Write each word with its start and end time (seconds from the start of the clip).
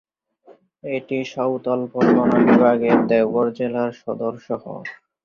এটি 0.89 1.17
সাঁওতাল 1.31 1.81
পরগনা 1.91 2.37
বিভাগ 2.47 2.77
এর 2.89 2.99
দেওঘর 3.09 3.47
জেলার 3.57 3.91
সদর 4.01 4.33
শহর। 4.47 4.81